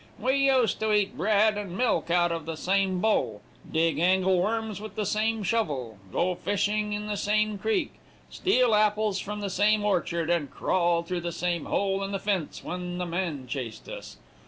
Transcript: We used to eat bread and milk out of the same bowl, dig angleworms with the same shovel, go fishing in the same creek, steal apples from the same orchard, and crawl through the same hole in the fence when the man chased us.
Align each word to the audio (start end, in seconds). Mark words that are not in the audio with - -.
We 0.17 0.47
used 0.49 0.79
to 0.79 0.91
eat 0.91 1.15
bread 1.15 1.59
and 1.59 1.77
milk 1.77 2.09
out 2.09 2.31
of 2.31 2.47
the 2.47 2.55
same 2.55 2.99
bowl, 3.01 3.41
dig 3.71 3.99
angleworms 3.99 4.81
with 4.81 4.95
the 4.95 5.05
same 5.05 5.43
shovel, 5.43 5.99
go 6.11 6.33
fishing 6.33 6.91
in 6.93 7.05
the 7.05 7.15
same 7.15 7.59
creek, 7.59 7.93
steal 8.27 8.73
apples 8.73 9.19
from 9.19 9.41
the 9.41 9.49
same 9.51 9.85
orchard, 9.85 10.31
and 10.31 10.49
crawl 10.49 11.03
through 11.03 11.21
the 11.21 11.31
same 11.31 11.65
hole 11.65 12.03
in 12.03 12.11
the 12.13 12.17
fence 12.17 12.63
when 12.63 12.97
the 12.97 13.05
man 13.05 13.45
chased 13.45 13.87
us. 13.87 14.17